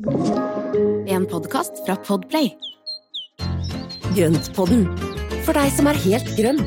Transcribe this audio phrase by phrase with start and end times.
[0.00, 2.48] En podkast fra Podplay.
[4.16, 4.86] Grøntpodden,
[5.44, 6.62] for deg som er helt grønn.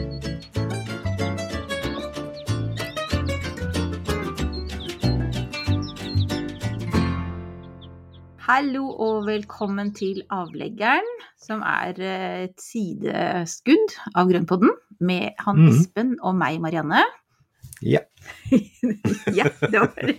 [8.44, 11.08] Hallo og velkommen til Avleggeren,
[11.40, 14.74] som er eh, et sideskudd av Grønnpodden
[15.04, 15.70] med han Mhm.
[15.72, 17.04] Espen og meg, Marianne.
[17.84, 18.00] Ja.
[19.40, 20.16] ja, det var det.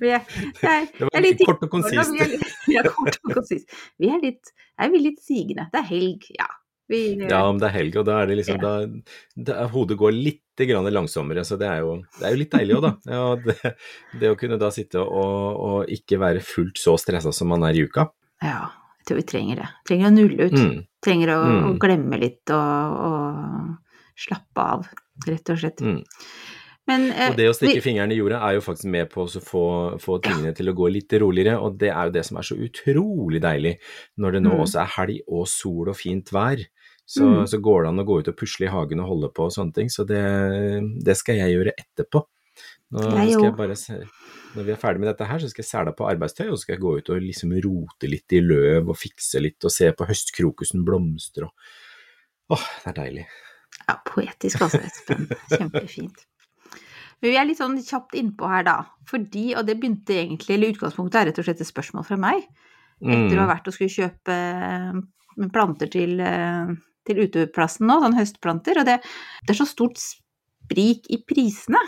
[0.00, 0.22] Jeg,
[0.62, 2.12] jeg, det var litt kort og konsist.
[2.66, 3.70] Vi er, kort og konsist.
[4.00, 5.68] Vi er litt, er vi litt sigende.
[5.72, 6.48] Det er helg, ja.
[6.92, 8.72] Vi, Ja, om det er helg, og da er det liksom da,
[9.48, 12.74] da Hodet går litt grann langsommere, så det er jo, det er jo litt deilig
[12.76, 12.90] òg, da.
[13.08, 13.74] Ja, det,
[14.20, 17.78] det å kunne da sitte og, og ikke være fullt så stressa som man er
[17.78, 18.08] i uka.
[18.44, 18.66] ja,
[19.02, 19.68] jeg tror vi trenger det.
[19.88, 20.58] Trenger å nulle ut.
[20.58, 21.78] Mm, Trenger å, å Mm.
[21.82, 24.84] glemme litt og, og slappe av,
[25.26, 25.80] rett og slett.
[25.82, 25.96] mm.
[26.88, 29.22] Men, eh, Og det å stikke vi- fingeren i jorda er jo faktisk med på
[29.24, 32.36] å få, få tingene til å gå litt roligere, og det er jo det som
[32.38, 33.78] er så utrolig deilig
[34.18, 34.60] når det nå Mm.
[34.64, 36.58] også er helg og sol og fint vær.
[37.06, 37.44] Så, Mm.
[37.46, 39.52] så går det an å gå ut og pusle i hagen og holde på og
[39.52, 42.24] sånne ting, så det, det skal jeg gjøre etterpå.
[42.92, 43.76] Nå skal jeg bare
[44.54, 46.60] når vi er ferdig med dette her, så skal jeg sele på arbeidstøy, og så
[46.60, 49.90] skal jeg gå ut og liksom rote litt i løv og fikse litt og se
[49.92, 51.52] på høstkrokusen blomstre og
[52.50, 53.26] Åh, det er deilig.
[53.88, 55.26] Ja, poetisk altså, Espen.
[55.48, 56.26] Kjempefint.
[57.22, 58.76] Men vi er litt sånn kjapt innpå her, da.
[59.06, 62.42] Fordi, og det begynte egentlig, eller utgangspunktet er rett og slett et spørsmål fra meg.
[63.02, 63.52] Etter å ha Mm.
[63.56, 66.66] vært og skulle kjøpe eh, planter til, eh,
[67.06, 68.78] til uteplassen nå, sånn høstplanter.
[68.82, 69.00] Og det,
[69.46, 71.78] det er så stort sprik i prisene.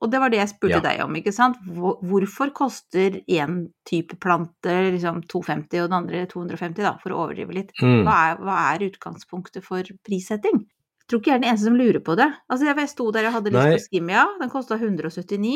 [0.00, 0.80] Og det var det jeg spurte Ja.
[0.80, 1.56] deg om, ikke sant.
[1.66, 7.52] Hvorfor koster én type plante liksom 250 og den andre 250, da, for å overdrive
[7.52, 7.72] litt?
[7.82, 8.04] Mm.
[8.06, 10.64] Hva er, hva er utgangspunktet for prissetting?
[11.08, 12.26] Tror ikke jeg er den eneste som lurer på det.
[12.52, 15.54] Altså, jeg sto der jeg hadde lyst på Skimia, den kosta 179,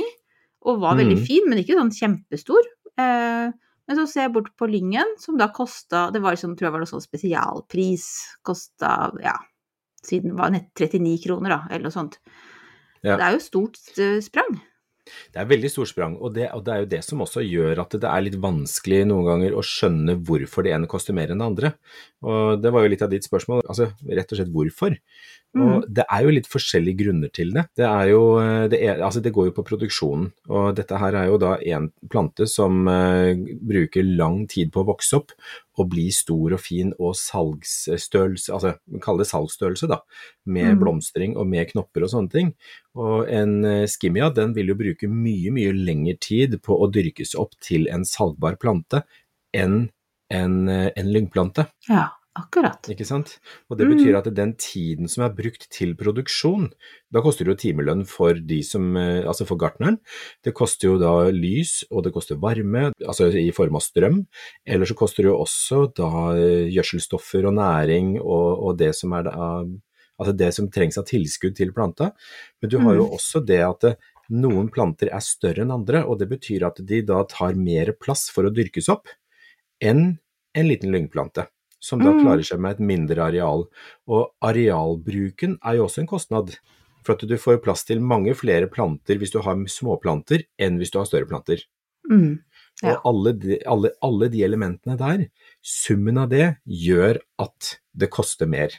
[0.64, 1.26] og var veldig Mm.
[1.26, 2.62] fin, men ikke sånn kjempestor.
[2.96, 3.52] Eh,
[3.88, 6.72] men så ser jeg bort på Lyngen, som da kosta Det var liksom, tror jeg
[6.72, 8.06] var noe sånn spesialpris.
[8.44, 9.36] Kosta, ja,
[10.04, 12.18] siden var nett 39 kroner, da, eller noe sånt.
[13.02, 13.16] Ja.
[13.18, 14.60] Det er jo stort eh, sprang.
[15.02, 17.82] Det er veldig stort sprang, og det, og det er jo det som også gjør
[17.82, 21.42] at det er litt vanskelig noen ganger å skjønne hvorfor det ene koster mer enn
[21.42, 21.72] det andre.
[22.22, 24.98] Og det var jo litt av ditt spørsmål, altså rett og slett hvorfor.
[25.52, 27.66] Og det er jo litt forskjellige grunner til det.
[27.76, 31.18] Det er jo, eh, det, er, altså det går jo på produksjonen, og dette her
[31.18, 35.36] er jo da en plante som uh, bruker lang tid på å vokse opp
[35.78, 40.00] og bli stor og fin og salgsstørrelse, altså kall det salgsstørrelse da,
[40.44, 40.80] med Mm.
[40.80, 42.54] blomstring og med knopper og sånne ting.
[42.94, 47.34] Og en skimmia skimia den vil jo bruke mye, mye lengre tid på å dyrkes
[47.34, 49.02] opp til en salgbar plante
[49.54, 49.90] enn
[50.32, 51.66] en, eh, en lyngplante.
[51.88, 52.88] Ja, akkurat.
[52.88, 53.38] Ikke sant?
[53.70, 53.92] Og det Mm.
[53.96, 56.70] betyr at den tiden som er brukt til produksjon,
[57.12, 59.98] da koster det jo timelønn for de som, eh, altså for gartneren.
[60.42, 64.26] Det koster jo da lys, og det koster varme, altså i form av strøm.
[64.66, 69.12] Eller så koster det jo også da eh, gjødselstoffer og næring og, og det som
[69.12, 69.64] er da,
[70.18, 72.12] altså det som trengs av tilskudd til planta.
[72.60, 73.12] Men du har jo Mm.
[73.18, 73.96] også det at det,
[74.30, 78.30] noen planter er større enn andre, og det betyr at de da tar mer plass
[78.30, 79.06] for å dyrkes opp
[79.82, 80.18] enn
[80.54, 81.46] en liten lyngplante,
[81.82, 82.22] som da Mm.
[82.22, 83.66] klarer seg med et mindre areal.
[84.06, 86.56] Og arealbruken er jo også en kostnad,
[87.02, 90.92] for at du får plass til mange flere planter hvis du har småplanter enn hvis
[90.94, 91.64] du har større planter.
[92.08, 92.40] Mm.
[92.82, 92.96] Ja.
[92.96, 95.26] Og alle de, alle, alle de elementene der,
[95.62, 98.70] summen av det, gjør at det koster mer.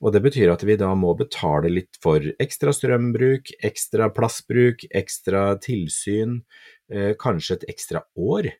[0.00, 5.58] Og det betyr at vi da må betale litt for ekstra strømbruk, ekstra plassbruk, ekstra
[5.60, 6.42] tilsyn,
[6.90, 8.52] eh, kanskje et ekstra år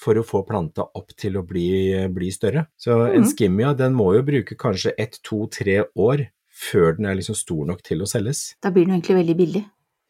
[0.00, 1.66] for å få planta opp til å bli,
[2.14, 2.66] bli større.
[2.80, 6.24] Så en skimmia den må jo bruke kanskje ett, to, tre år
[6.60, 8.54] før den er liksom stor nok til å selges.
[8.64, 9.62] Da blir den egentlig veldig billig,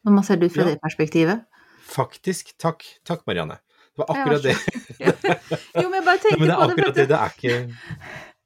[0.07, 0.71] når man ser det ut fra Ja.
[0.73, 1.43] det perspektivet.
[1.91, 2.53] Faktisk.
[2.59, 2.85] Takk.
[3.07, 3.59] Takk, Marianne.
[3.91, 4.55] Det var akkurat det.
[5.01, 7.07] Jo, men jeg bare tenkte på det Men det, er akkurat det.
[7.09, 7.55] Det er ikke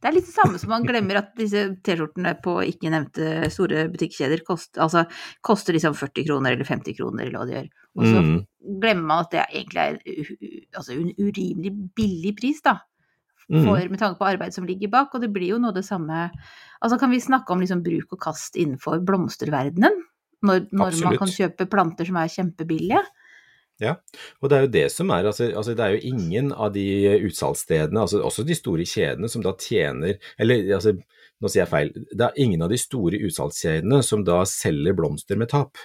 [0.06, 3.88] Det er litt det samme som man glemmer at disse T-skjortene på ikke nevnte store
[3.90, 5.02] butikkjeder koster, altså,
[5.42, 7.70] koster liksom 40 kroner eller 50 kroner eller hva de gjør.
[7.98, 8.36] Og så Mm.
[8.84, 9.98] glemmer man at det egentlig er
[10.78, 12.76] altså en urimelig billig pris, da.
[13.50, 13.63] Mm.
[13.66, 16.31] For, med tanke på arbeid som ligger bak, og det blir jo noe det samme
[16.84, 20.04] Altså kan vi snakke om liksom bruk og kast innenfor blomsterverdenen?
[20.46, 23.01] Når, når man kan kjøpe planter som er kjempebillige?
[23.83, 23.98] Ja,
[24.39, 26.86] og det er jo det som er, altså, altså det er jo ingen av de
[27.27, 30.94] utsalgsstedene, altså også de store kjedene som da tjener, eller altså,
[31.44, 35.39] nå sier jeg feil, det er ingen av de store utsalgskjedene som da selger blomster
[35.39, 35.75] med tap.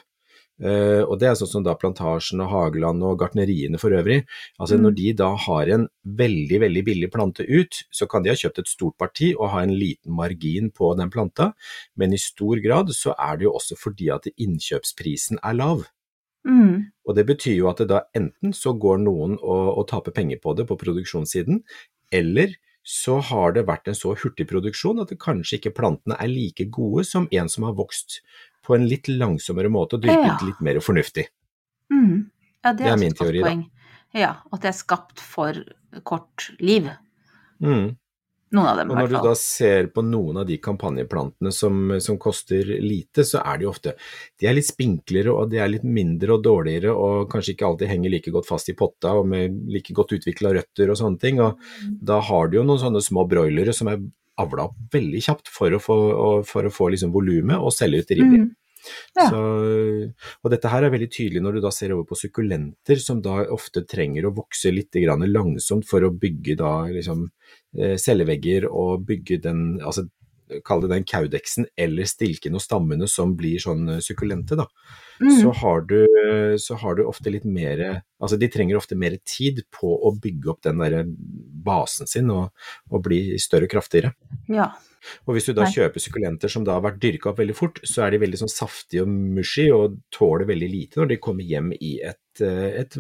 [0.61, 4.19] Uh, og det er sånn som da Plantasjen og Hageland og gartneriene for øvrig.
[4.61, 4.83] Altså Mm.
[4.85, 8.61] Når de da har en veldig veldig billig plante ut, så kan de ha kjøpt
[8.61, 11.55] et stort parti og ha en liten margin på den planta,
[11.97, 15.89] men i stor grad så er det jo også fordi at innkjøpsprisen er lav.
[16.49, 16.89] Mm.
[17.05, 20.41] Og det betyr jo at det da enten så går noen og, og taper penger
[20.43, 21.63] på det på produksjonssiden,
[22.13, 22.55] eller
[22.87, 26.65] så har det vært en så hurtig produksjon at det kanskje ikke plantene er like
[26.73, 28.23] gode som en som har vokst
[28.67, 30.47] på en litt langsommere måte og dyrket Ja.
[30.47, 31.27] litt mer fornuftig.
[31.93, 32.31] Mm.
[32.65, 33.53] Ja, det Det er, er min teori, da.
[34.17, 35.55] Ja, at det er skapt for
[36.05, 36.89] kort liv.
[37.61, 37.97] Mm.
[38.51, 42.19] Noen av dem, i når du da ser på noen av de kampanjeplantene som, som
[42.19, 43.95] koster lite, så er de ofte
[44.41, 47.93] de er litt spinklere og de er litt mindre og dårligere og kanskje ikke alltid
[47.93, 51.39] henger like godt fast i potta og med like godt utvikla røtter og sånne ting.
[51.45, 51.63] Og
[52.11, 54.03] da har du jo noen sånne små broilere som er
[54.41, 55.99] avla opp veldig kjapt for å få,
[56.49, 58.47] for å få liksom volumet og selge ut rimelig.
[58.47, 58.51] Mm.
[59.19, 59.27] Ja.
[59.29, 59.41] Så,
[60.43, 63.43] og dette her er veldig tydelig når du da ser over på sukkulenter, som da
[63.53, 67.27] ofte trenger å vokse litt grann langsomt for å bygge da liksom
[67.79, 70.09] eh, cellevegger og bygge den, altså
[70.67, 74.67] kall det den kaudeksen eller stilken og stammene som blir sånn eh, sukkulente, da.
[75.21, 75.33] Mm.
[75.37, 75.99] Så har, du,
[76.59, 77.83] så har du ofte litt mer
[78.21, 81.03] Altså de trenger ofte mer tid på å bygge opp den der
[81.65, 82.55] basen sin og,
[82.89, 84.15] og bli større og kraftigere.
[84.49, 84.71] Ja.
[85.27, 85.73] Og hvis du da Nei.
[85.73, 88.53] kjøper sukkulenter som da har vært dyrka opp veldig fort, så er de veldig sånn
[88.53, 92.97] saftige og mushy og tåler veldig lite når de kommer hjem i et, eh, et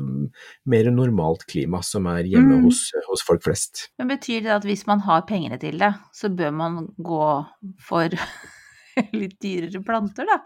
[0.66, 2.64] mer normalt klima som er hjemme Mm.
[2.64, 3.88] hos, hos folk flest.
[3.98, 7.46] Men betyr det at hvis man har pengene til det, så bør man gå
[7.80, 8.08] for
[9.14, 10.40] litt dyrere planter, da?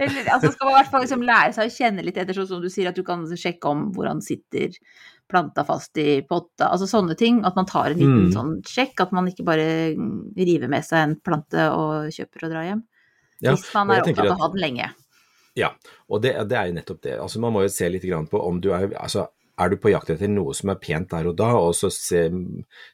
[0.00, 2.46] Eller altså skal man i hvert fall liksom lære seg å kjenne litt etter, sånn
[2.48, 4.76] som du sier at du kan sjekke om hvordan sitter
[5.30, 7.40] planta fast i potta, altså sånne ting.
[7.46, 8.32] At man tar en liten Mm.
[8.34, 9.68] sånn sjekk, at man ikke bare
[10.36, 12.82] river med seg en plante og kjøper og drar hjem.
[13.40, 14.90] Ja, hvis man er opptatt av å ha den lenge.
[15.56, 15.72] Ja,
[16.08, 17.18] og det, det er jo nettopp det.
[17.18, 19.28] Altså Man må jo se litt grann på om du er altså
[19.60, 22.22] er du på jakt etter noe som er pent der og da, og så se,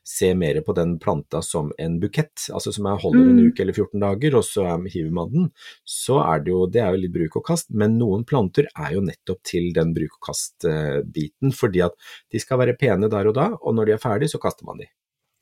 [0.07, 3.51] se mer på den planta som en bukett, altså som jeg holder en Mm.
[3.51, 5.49] uke eller 14 dager, og så er, hiver man den,
[5.85, 7.71] så er det jo det er jo litt bruk og kast.
[7.71, 11.97] Men noen planter er jo nettopp til den bruk og kast-biten, fordi at
[12.33, 14.83] de skal være pene der og da, og når de er ferdig, så kaster man
[14.83, 14.91] de.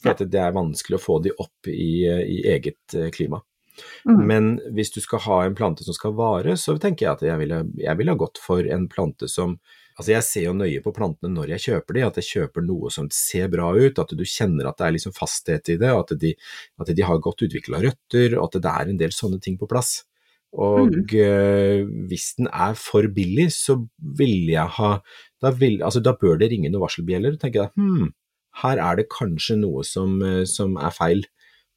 [0.05, 3.41] For det er vanskelig å få de opp i, i eget eh, klima.
[4.05, 4.27] Mm.
[4.29, 7.41] Men hvis du skal ha en plante som skal vare, så tenker jeg at jeg
[7.41, 9.57] ville, jeg ville ha gått for en plante som
[9.95, 12.91] Altså jeg ser jo nøye på plantene når jeg kjøper de, at jeg kjøper noe
[12.91, 16.11] som ser bra ut, at du kjenner at det er liksom fasthet i det, at
[16.19, 16.33] de,
[16.83, 19.71] at de har godt utvikla røtter, og at det er en del sånne ting på
[19.71, 20.01] plass.
[20.55, 23.79] Og eh, hvis den er for billig, så
[24.19, 24.91] vil jeg ha
[25.43, 27.39] da, vil, altså, da bør det ringe noen varselbjeller.
[27.39, 28.13] tenker jeg, hm,
[28.63, 31.25] her er det kanskje noe som, eh, som er feil,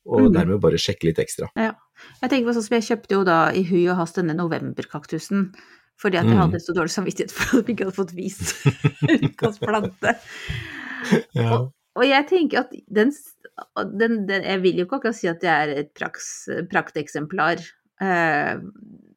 [0.07, 0.33] og mm.
[0.37, 1.49] dermed bare sjekke litt ekstra.
[1.57, 5.49] Jeg tenker på sånn som jeg kjøpte jo da i hui og hast denne novemberkaktusen.
[5.97, 6.41] Fordi at jeg Mm.
[6.44, 8.53] hadde så dårlig samvittighet for at vi ikke hadde fått vist
[9.27, 10.13] ukas plante.
[11.38, 13.11] Og, og jeg tenker at den,
[13.97, 16.25] den, den Jeg vil jo ikke akkurat si at det er et praks,
[16.71, 17.61] prakteksemplar.
[18.01, 18.59] Uh,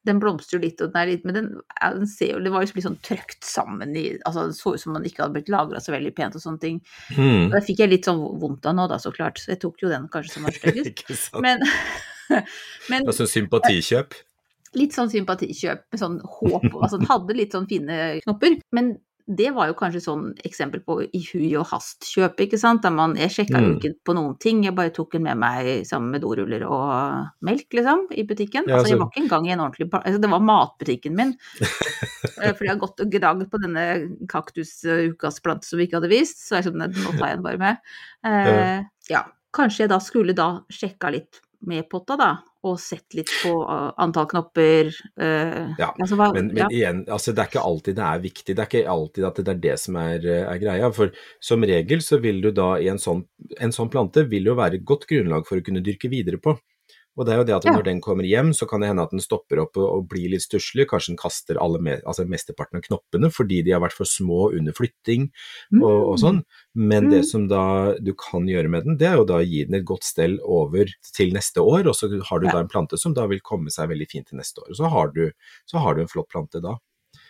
[0.09, 2.65] den blomstrer litt, og den er litt, men den, ja, den ser jo Det var
[2.65, 5.51] jo litt sånn trøkt sammen i altså Det så ut som man ikke hadde blitt
[5.53, 6.79] lagra så veldig pent og sånne ting.
[7.17, 7.51] Mm.
[7.51, 9.43] Og det fikk jeg litt sånn vondt av nå, da, så klart.
[9.43, 11.37] Så jeg tok jo den kanskje som var styggest.
[11.45, 11.65] Men,
[12.89, 14.17] men altså sympatikjøp.
[14.79, 18.61] Litt sånn sympatikjøp med sånn håp Altså han hadde litt sånn fine knopper.
[18.73, 18.99] Men
[19.31, 22.83] det var jo kanskje sånn eksempel på i hui og hast-kjøp, ikke sant.
[22.83, 23.77] Der man, jeg sjekka jo Mm.
[23.79, 27.69] ikke på noen ting, jeg bare tok den med meg sammen med doruller og melk,
[27.71, 28.67] liksom, i butikken.
[28.67, 31.37] Ja, altså jeg var ikke engang i en ordentlig altså, Det var matbutikken min.
[31.61, 33.85] fordi For jeg har gått og gnagd på denne
[34.27, 37.61] kaktusukas plante som vi ikke hadde vist, så jeg sånn, nå tar jeg den bare
[37.61, 37.77] med.
[38.27, 39.25] Eh, ja,
[39.55, 42.31] kanskje jeg da skulle da sjekka litt med potta, da,
[42.67, 44.91] og sett litt på uh, antall knopper.
[45.21, 46.69] Uh, Ja, altså, hva, Men, men ja.
[46.71, 48.57] igjen, altså det er ikke alltid det er viktig.
[48.57, 50.91] Det er ikke alltid at det er det som er, er greia.
[50.97, 51.15] For
[51.51, 53.25] som regel så vil du da i en sånn,
[53.61, 56.59] en sånn plante vil jo være et godt grunnlag for å kunne dyrke videre på.
[57.21, 57.73] Og det er jo det at Ja.
[57.77, 60.31] når den kommer hjem, så kan det hende at den stopper opp og, og blir
[60.33, 60.87] litt stusslig.
[60.89, 64.73] Kanskje den kaster alle altså mesteparten av knoppene fordi de har vært for små under
[64.73, 65.29] flytting
[65.83, 66.41] og, og sånn.
[66.75, 67.27] Men det Mm.
[67.29, 69.85] som da du kan gjøre med den, det er jo da å gi den et
[69.85, 72.53] godt stell over til neste år, og så har du Ja.
[72.53, 74.71] da en plante som da vil komme seg veldig fint til neste år.
[74.71, 75.31] Og så har du,
[75.67, 76.79] så har du en flott plante da.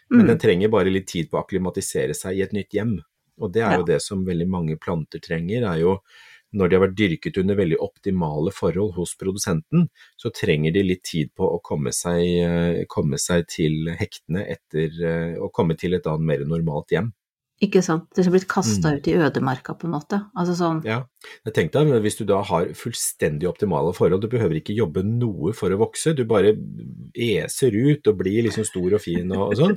[0.08, 0.26] Men Mm.
[0.28, 3.00] den trenger bare litt tid på å akklimatisere seg i et nytt hjem.
[3.40, 3.76] Og det er Ja.
[3.78, 5.98] jo det som veldig mange planter trenger, er jo
[6.52, 9.88] når de har vært dyrket under veldig optimale forhold hos produsenten,
[10.18, 14.90] så trenger de litt tid på å komme seg, eh, komme seg til hektene etter
[15.00, 17.12] eh, å komme til et annet mer normalt hjem.
[17.60, 18.06] Ikke sant.
[18.16, 18.96] Det har blitt kasta Mm.
[18.96, 20.16] ut i ødemarka, på en måte.
[20.34, 21.02] Altså sånn Ja,
[21.44, 25.52] jeg tenkte deg, hvis du da har fullstendig optimale forhold, du behøver ikke jobbe noe
[25.52, 26.54] for å vokse, du bare
[27.14, 29.76] eser ut og blir liksom stor og fin og, og sånn,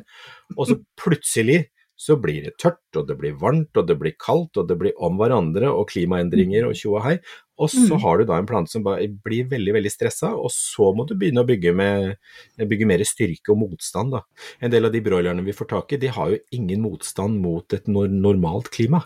[0.56, 1.66] og så plutselig
[2.04, 4.92] så blir det tørt, og det blir varmt, og det blir kaldt, og det blir
[5.00, 7.14] om hverandre, og klimaendringer og tjo og hei.
[7.62, 8.02] Og så Mm.
[8.02, 11.44] har du da en plante som blir veldig, veldig stressa, og så må du begynne
[11.44, 12.18] å bygge, med,
[12.58, 14.22] bygge mer styrke og motstand, da.
[14.62, 17.72] En del av de broilerne vi får tak i, de har jo ingen motstand mot
[17.74, 19.06] et normalt klima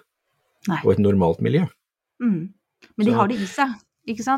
[0.67, 0.79] Nei.
[0.83, 1.67] og et normalt miljø.
[2.21, 2.49] Mm.
[2.97, 3.69] Men de Så- har det i seg?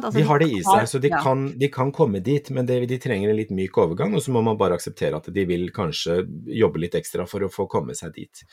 [0.10, 1.20] Altså, De har det i seg, så de, ja.
[1.24, 4.34] kan, de kan komme dit, men det, de trenger en litt myk overgang, og så
[4.34, 6.24] må man bare akseptere at de vil kanskje
[6.58, 8.44] jobbe litt ekstra for å få komme seg dit.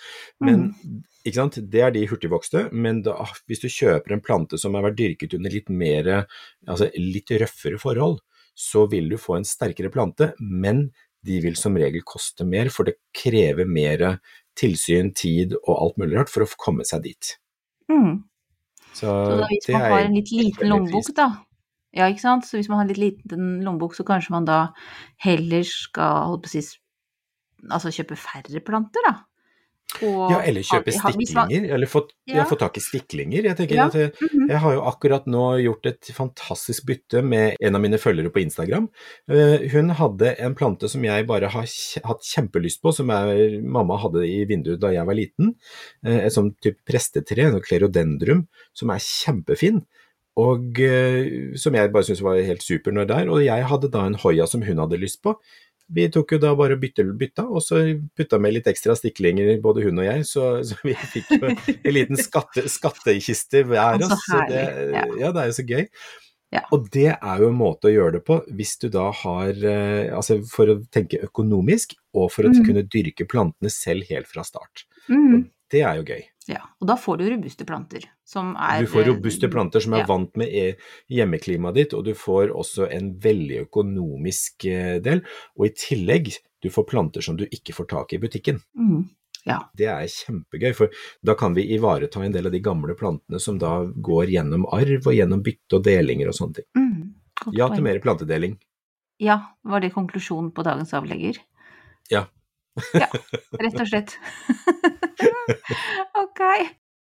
[0.44, 1.02] Men Mm.
[1.24, 1.58] ikke sant?
[1.72, 3.16] det er de hurtigvokste, men da,
[3.48, 6.26] hvis du kjøper en plante som har vært dyrket under litt mer,
[6.66, 8.20] altså litt røffere forhold,
[8.56, 10.90] så vil du få en sterkere plante, men
[11.26, 14.20] de vil som regel koste mer, for det krever mer
[14.56, 17.34] tilsyn, tid og alt mulig rart for å komme seg dit.
[17.92, 18.24] Mm.
[18.96, 21.28] Så, Så hvis det man har en litt liten lommebok, da.
[21.96, 22.48] Ja, ikke sant.
[22.48, 24.60] Så hvis man har en litt liten lommebok, så kanskje man da
[25.24, 26.62] heller skal holdt på å si,
[27.68, 29.14] altså kjøpe færre planter, da.
[30.02, 32.42] Og Ja, eller kjøpe stiklinger, eller få, ja.
[32.42, 32.44] Ja.
[32.44, 33.42] tak i stiklinger.
[33.44, 33.88] Jeg Ja.
[33.88, 34.48] jeg, Mhm.
[34.48, 38.42] jeg har jo akkurat nå gjort et fantastisk bytte med en av mine følgere på
[38.44, 38.88] Instagram.
[39.30, 41.62] Eh, hun hadde en plante som jeg bare har
[42.04, 45.54] hatt kjempelyst på, som jeg, mamma hadde i vinduet da jeg var liten.
[46.04, 49.84] Eh, et sånt type prestetre, en klerodendrum, som er kjempefin.
[50.36, 53.30] Og eh, som jeg bare syntes var helt super når det er.
[53.30, 55.34] Og jeg hadde da en Hoia som hun hadde lyst på.
[55.86, 57.78] Vi tok jo da bare bytte, bytta, og så
[58.18, 61.94] putta med litt ekstra stiklinger, både hun og jeg, så, så vi fikk jo en
[61.94, 64.02] liten skatte, skattkiste hver.
[64.02, 64.24] oss.
[64.26, 64.64] Så det,
[64.96, 65.30] ja.
[65.30, 65.84] det er jo så gøy.
[66.54, 66.62] Ja.
[66.74, 70.12] Og det er jo en måte å gjøre det på, hvis du da har eh,
[70.14, 72.60] Altså for å tenke økonomisk, og for å mm.
[72.68, 74.86] kunne dyrke plantene selv helt fra start.
[75.10, 75.50] Mhm.
[75.66, 76.20] Det er jo gøy.
[76.46, 78.04] Ja, og da får du robuste planter,
[78.34, 80.08] er Du får robuste planter som er ja.
[80.08, 80.74] vant med e-
[81.12, 85.22] hjemmeklimaet ditt, og du får også en veldig økonomisk eh, del.
[85.58, 88.60] Og i tillegg, du får planter som du ikke får tak i i butikken.
[88.78, 89.04] Mm.
[89.46, 89.60] Ja.
[89.78, 93.60] Det er kjempegøy, for da kan vi ivareta en del av de gamle plantene som
[93.62, 96.68] da går gjennom arv og gjennom bytte og delinger og sånne ting.
[96.74, 97.52] Mm.
[97.54, 98.56] Ja til mer plantedeling.
[99.22, 101.38] Ja, var det konklusjonen på dagens avlegger?
[102.10, 102.26] Ja.
[102.96, 103.06] ja,
[103.60, 104.16] rett og slett.
[106.24, 106.42] ok.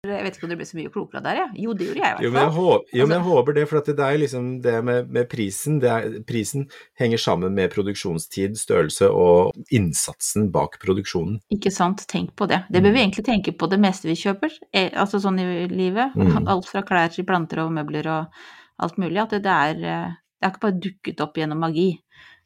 [0.08, 1.50] Jeg vet ikke om det ble så mye klokere der, jeg.
[1.60, 2.64] Jo, det gjorde jeg i Jo, hvert men jeg, fall.
[2.64, 5.28] håper, jo, men jeg Altså- håper det, for at det er liksom det med, med
[5.30, 5.80] prisen.
[5.84, 11.42] Det er, prisen henger sammen med produksjonstid, størrelse og innsatsen bak produksjonen.
[11.52, 12.62] Ikke sant, tenk på det.
[12.72, 16.16] Det bør vi egentlig tenke på det meste vi kjøper, eh, altså sånn i livet.
[16.16, 16.48] Mm.
[16.56, 18.42] Alt fra klær til planter og møbler og
[18.80, 19.20] alt mulig.
[19.20, 21.90] At det, det er eh, Det er ikke bare dukket opp gjennom magi.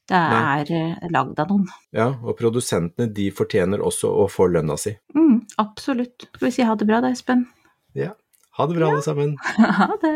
[0.09, 1.09] Det er Nei.
[1.13, 1.67] lagd av noen.
[1.95, 4.91] Ja, og produsentene de fortjener også å få lønna si.
[5.15, 6.27] Mm, absolutt.
[6.33, 7.45] Skal vi si ha det bra da, Espen?
[7.95, 8.11] Ja.
[8.57, 9.37] Ha det bra, alle sammen.
[9.79, 10.15] Ha det.